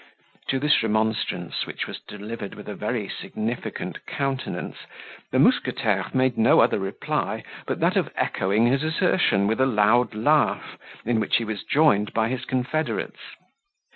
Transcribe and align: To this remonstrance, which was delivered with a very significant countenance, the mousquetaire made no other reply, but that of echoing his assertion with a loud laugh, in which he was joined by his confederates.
To 0.47 0.57
this 0.57 0.81
remonstrance, 0.81 1.67
which 1.67 1.85
was 1.85 1.99
delivered 1.99 2.55
with 2.55 2.67
a 2.67 2.73
very 2.73 3.07
significant 3.07 4.03
countenance, 4.07 4.77
the 5.29 5.37
mousquetaire 5.37 6.07
made 6.11 6.39
no 6.39 6.59
other 6.59 6.79
reply, 6.79 7.43
but 7.67 7.79
that 7.81 7.95
of 7.95 8.09
echoing 8.15 8.65
his 8.65 8.81
assertion 8.81 9.45
with 9.45 9.61
a 9.61 9.67
loud 9.67 10.15
laugh, 10.15 10.79
in 11.05 11.19
which 11.19 11.35
he 11.37 11.45
was 11.45 11.61
joined 11.63 12.13
by 12.15 12.29
his 12.29 12.45
confederates. 12.45 13.19